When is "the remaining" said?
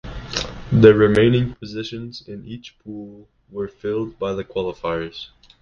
0.71-1.53